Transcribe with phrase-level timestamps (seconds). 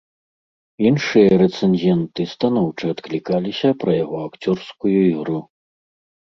[0.89, 5.39] Іншыя рэцэнзенты станоўча адклікаліся пра яго акцёрскую ігру.